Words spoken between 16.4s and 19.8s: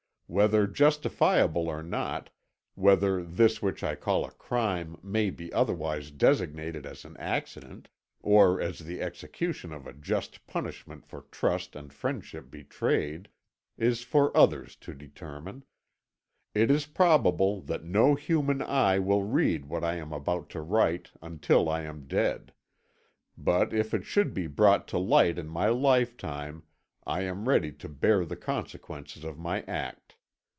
"It is probable that no human eye will read